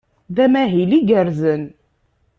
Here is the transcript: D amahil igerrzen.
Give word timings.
D 0.35 0.37
amahil 0.45 0.91
igerrzen. 0.99 1.63